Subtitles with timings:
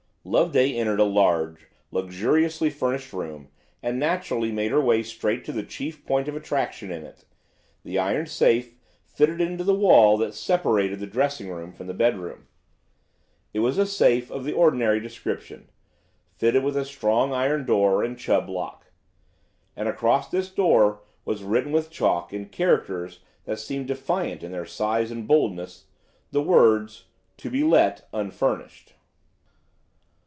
[0.23, 3.49] Loveday entered a large, luxuriously furnished room,
[3.81, 8.27] and naturally made her way straight to the chief point of attraction in it–the iron
[8.27, 12.45] safe fitted into the wall that separated the dressing room from the bedroom.
[13.51, 15.71] It was a safe of the ordinary description,
[16.35, 18.91] fitted with a strong iron door and Chubb lock.
[19.75, 24.67] And across this door was written with chalk in characters that seemed defiant in their
[24.67, 25.85] size and boldness,
[26.29, 27.05] the words:
[27.37, 28.93] "To be let, unfurnished." "TO BE LET, UNFURNISHED."